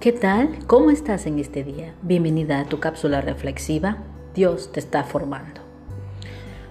¿Qué 0.00 0.12
tal? 0.12 0.64
¿Cómo 0.68 0.92
estás 0.92 1.26
en 1.26 1.40
este 1.40 1.64
día? 1.64 1.92
Bienvenida 2.02 2.60
a 2.60 2.66
tu 2.66 2.78
cápsula 2.78 3.20
reflexiva. 3.20 3.96
Dios 4.32 4.70
te 4.70 4.78
está 4.78 5.02
formando. 5.02 5.60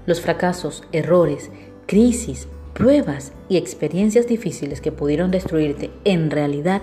Los 0.05 0.21
fracasos, 0.21 0.85
errores, 0.94 1.51
crisis, 1.87 2.47
pruebas 2.74 3.33
y 3.49 3.58
experiencias 3.58 4.28
difíciles 4.28 4.79
que 4.79 4.94
pudieron 4.94 5.29
destruirte 5.29 5.92
en 6.05 6.31
realidad 6.31 6.81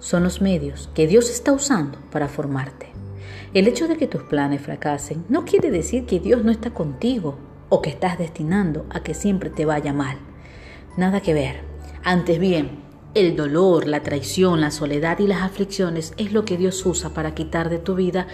son 0.00 0.24
los 0.24 0.40
medios 0.40 0.90
que 0.96 1.06
Dios 1.06 1.30
está 1.30 1.52
usando 1.52 1.96
para 2.10 2.26
formarte. 2.26 2.88
El 3.52 3.68
hecho 3.68 3.86
de 3.86 3.96
que 3.96 4.08
tus 4.08 4.24
planes 4.24 4.62
fracasen 4.62 5.24
no 5.28 5.44
quiere 5.44 5.70
decir 5.70 6.06
que 6.06 6.18
Dios 6.18 6.42
no 6.42 6.50
está 6.50 6.70
contigo 6.70 7.36
o 7.68 7.82
que 7.82 7.90
estás 7.90 8.18
destinando 8.18 8.84
a 8.90 9.04
que 9.04 9.14
siempre 9.14 9.48
te 9.48 9.64
vaya 9.64 9.92
mal. 9.92 10.18
Nada 10.96 11.20
que 11.20 11.34
ver. 11.34 11.60
Antes 12.02 12.40
bien, 12.40 12.82
el 13.14 13.36
dolor, 13.36 13.86
la 13.86 14.02
traición, 14.02 14.60
la 14.60 14.70
soledad 14.70 15.18
y 15.20 15.26
las 15.26 15.42
aflicciones 15.42 16.14
es 16.16 16.32
lo 16.32 16.44
que 16.44 16.56
Dios 16.56 16.84
usa 16.84 17.10
para 17.10 17.34
quitar 17.34 17.70
de 17.70 17.78
tu 17.78 17.94
vida 17.94 18.26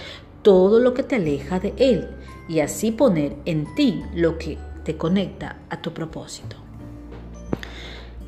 todo 0.42 0.80
lo 0.80 0.94
que 0.94 1.02
te 1.02 1.16
aleja 1.16 1.60
de 1.60 1.74
Él 1.76 2.08
y 2.48 2.60
así 2.60 2.90
poner 2.90 3.36
en 3.44 3.72
ti 3.74 4.02
lo 4.14 4.38
que 4.38 4.58
te 4.84 4.96
conecta 4.96 5.58
a 5.68 5.82
tu 5.82 5.92
propósito. 5.92 6.56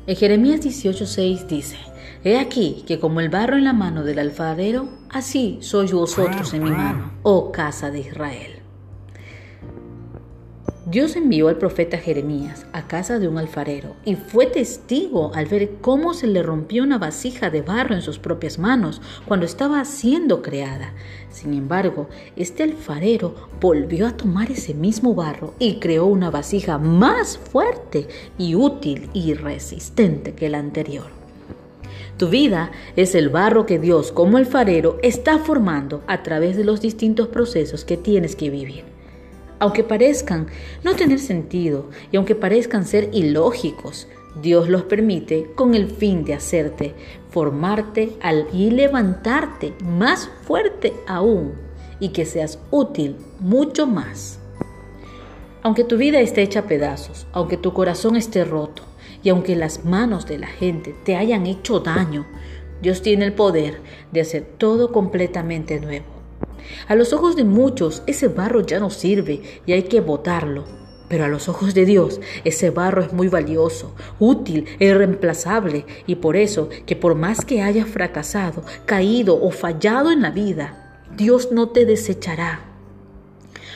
En 0.05 0.15
Jeremías 0.15 0.61
18:6 0.61 1.47
dice, 1.47 1.77
He 2.23 2.37
aquí 2.37 2.83
que 2.87 2.99
como 2.99 3.19
el 3.19 3.29
barro 3.29 3.57
en 3.57 3.63
la 3.63 3.73
mano 3.73 4.03
del 4.03 4.19
alfarero, 4.19 4.87
así 5.09 5.57
sois 5.61 5.91
vosotros 5.91 6.53
en 6.53 6.63
mi 6.63 6.71
mano, 6.71 7.11
oh 7.23 7.51
casa 7.51 7.89
de 7.89 8.01
Israel. 8.01 8.62
Dios 10.93 11.15
envió 11.15 11.47
al 11.47 11.57
profeta 11.57 11.97
Jeremías 11.97 12.67
a 12.71 12.85
casa 12.85 13.17
de 13.17 13.27
un 13.27 13.39
alfarero 13.39 13.95
y 14.05 14.13
fue 14.13 14.45
testigo 14.45 15.31
al 15.33 15.47
ver 15.47 15.77
cómo 15.81 16.13
se 16.13 16.27
le 16.27 16.43
rompió 16.43 16.83
una 16.83 16.99
vasija 16.99 17.49
de 17.49 17.63
barro 17.63 17.95
en 17.95 18.03
sus 18.03 18.19
propias 18.19 18.59
manos 18.59 19.01
cuando 19.25 19.47
estaba 19.47 19.83
siendo 19.85 20.43
creada. 20.43 20.93
Sin 21.31 21.55
embargo, 21.55 22.09
este 22.35 22.61
alfarero 22.61 23.33
volvió 23.59 24.05
a 24.05 24.15
tomar 24.15 24.51
ese 24.51 24.75
mismo 24.75 25.15
barro 25.15 25.55
y 25.57 25.79
creó 25.79 26.05
una 26.05 26.29
vasija 26.29 26.77
más 26.77 27.39
fuerte 27.39 28.07
y 28.37 28.53
útil 28.53 29.09
y 29.13 29.33
resistente 29.33 30.35
que 30.35 30.47
la 30.47 30.59
anterior. 30.59 31.07
Tu 32.17 32.29
vida 32.29 32.69
es 32.95 33.15
el 33.15 33.29
barro 33.29 33.65
que 33.65 33.79
Dios 33.79 34.11
como 34.11 34.37
alfarero 34.37 34.99
está 35.01 35.39
formando 35.39 36.03
a 36.05 36.21
través 36.21 36.55
de 36.55 36.65
los 36.65 36.81
distintos 36.81 37.29
procesos 37.29 37.83
que 37.83 37.97
tienes 37.97 38.35
que 38.35 38.51
vivir 38.51 38.92
aunque 39.63 39.85
parezcan 39.85 40.47
no 40.83 40.93
tener 40.93 41.19
sentido 41.19 41.89
y 42.11 42.17
aunque 42.17 42.35
parezcan 42.35 42.85
ser 42.85 43.09
ilógicos, 43.13 44.09
Dios 44.41 44.67
los 44.67 44.83
permite 44.83 45.53
con 45.55 45.73
el 45.73 45.87
fin 45.87 46.25
de 46.25 46.33
hacerte, 46.33 46.93
formarte 47.29 48.17
y 48.51 48.71
levantarte 48.71 49.73
más 49.81 50.29
fuerte 50.41 50.91
aún 51.07 51.53
y 52.01 52.09
que 52.09 52.25
seas 52.25 52.59
útil 52.71 53.15
mucho 53.39 53.87
más. 53.87 54.37
Aunque 55.61 55.85
tu 55.85 55.95
vida 55.95 56.19
esté 56.19 56.41
hecha 56.41 56.59
a 56.59 56.67
pedazos, 56.67 57.25
aunque 57.31 57.55
tu 57.55 57.71
corazón 57.71 58.17
esté 58.17 58.43
roto 58.43 58.83
y 59.23 59.29
aunque 59.29 59.55
las 59.55 59.85
manos 59.85 60.25
de 60.25 60.39
la 60.39 60.47
gente 60.47 60.93
te 61.05 61.15
hayan 61.15 61.45
hecho 61.45 61.79
daño, 61.79 62.25
Dios 62.81 63.01
tiene 63.01 63.23
el 63.23 63.31
poder 63.31 63.79
de 64.11 64.19
hacer 64.19 64.43
todo 64.57 64.91
completamente 64.91 65.79
nuevo. 65.79 66.12
A 66.87 66.95
los 66.95 67.13
ojos 67.13 67.35
de 67.35 67.43
muchos 67.43 68.03
ese 68.07 68.27
barro 68.27 68.61
ya 68.61 68.79
no 68.79 68.89
sirve 68.89 69.41
y 69.65 69.73
hay 69.73 69.83
que 69.83 70.01
botarlo. 70.01 70.65
Pero 71.09 71.25
a 71.25 71.27
los 71.27 71.47
ojos 71.49 71.73
de 71.73 71.85
Dios 71.85 72.19
ese 72.43 72.69
barro 72.69 73.03
es 73.03 73.13
muy 73.13 73.27
valioso, 73.27 73.95
útil 74.19 74.65
e 74.79 74.87
irreemplazable 74.87 75.85
y 76.07 76.15
por 76.15 76.35
eso 76.35 76.69
que 76.85 76.95
por 76.95 77.15
más 77.15 77.45
que 77.45 77.61
hayas 77.61 77.87
fracasado, 77.87 78.63
caído 78.85 79.39
o 79.39 79.51
fallado 79.51 80.11
en 80.11 80.21
la 80.21 80.31
vida, 80.31 81.05
Dios 81.15 81.51
no 81.51 81.69
te 81.69 81.85
desechará. 81.85 82.61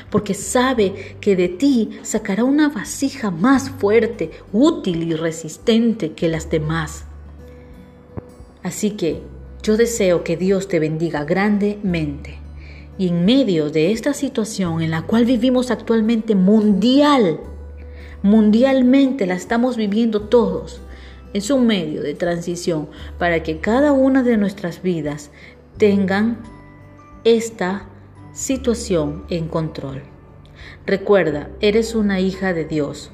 Porque 0.09 0.34
sabe 0.34 1.18
que 1.19 1.36
de 1.36 1.50
ti 1.50 2.00
sacará 2.02 2.44
una 2.44 2.69
vasija 2.69 3.30
más 3.30 3.69
fuerte, 3.69 4.31
útil 4.54 5.04
y 5.04 5.14
resistente 5.14 6.14
que 6.14 6.30
las 6.30 6.50
demás. 6.50 7.06
Así 8.64 8.92
que 8.92 9.22
yo 9.62 9.78
deseo 9.78 10.24
que 10.24 10.38
Dios 10.38 10.68
te 10.68 10.80
bendiga 10.80 11.24
grandemente. 11.25 12.47
Y 12.97 13.09
en 13.09 13.25
medio 13.25 13.69
de 13.69 13.91
esta 13.91 14.13
situación 14.13 14.81
en 14.81 14.91
la 14.91 15.03
cual 15.03 15.25
vivimos 15.25 15.69
actualmente 15.72 16.35
mundial, 16.35 17.40
mundialmente 18.24 19.25
la 19.25 19.35
estamos 19.35 19.78
viviendo 19.78 20.22
todos, 20.22 20.81
es 21.34 21.52
un 21.52 21.68
medio 21.68 22.02
de 22.02 22.16
transición 22.16 22.90
para 23.19 23.44
que 23.44 23.59
cada 23.59 23.91
una 23.91 24.24
de 24.24 24.38
nuestras 24.38 24.81
vidas 24.81 25.30
tengan 25.78 26.40
esta 27.24 27.88
situación 28.34 29.25
en 29.30 29.47
control. 29.47 30.03
Recuerda, 30.86 31.50
eres 31.59 31.96
una 31.96 32.19
hija 32.19 32.53
de 32.53 32.66
Dios 32.66 33.12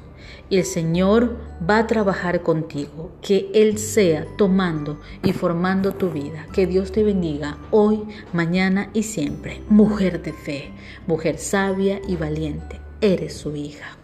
y 0.50 0.58
el 0.58 0.64
Señor 0.64 1.36
va 1.68 1.78
a 1.78 1.86
trabajar 1.86 2.42
contigo, 2.42 3.10
que 3.22 3.50
Él 3.54 3.78
sea 3.78 4.26
tomando 4.36 5.00
y 5.22 5.32
formando 5.32 5.94
tu 5.94 6.10
vida. 6.10 6.46
Que 6.52 6.66
Dios 6.66 6.92
te 6.92 7.02
bendiga 7.02 7.58
hoy, 7.70 8.02
mañana 8.32 8.90
y 8.92 9.04
siempre. 9.04 9.62
Mujer 9.68 10.22
de 10.22 10.32
fe, 10.32 10.70
mujer 11.06 11.38
sabia 11.38 12.00
y 12.06 12.16
valiente, 12.16 12.80
eres 13.00 13.34
su 13.36 13.56
hija. 13.56 13.96